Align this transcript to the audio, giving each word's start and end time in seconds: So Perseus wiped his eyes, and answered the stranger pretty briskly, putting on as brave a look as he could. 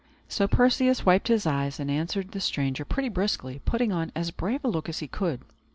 So 0.27 0.47
Perseus 0.47 1.05
wiped 1.05 1.27
his 1.27 1.45
eyes, 1.45 1.79
and 1.79 1.91
answered 1.91 2.29
the 2.31 2.39
stranger 2.39 2.83
pretty 2.83 3.07
briskly, 3.07 3.59
putting 3.65 3.91
on 3.91 4.11
as 4.15 4.31
brave 4.31 4.65
a 4.65 4.67
look 4.67 4.89
as 4.89 4.97
he 4.97 5.07
could. 5.07 5.41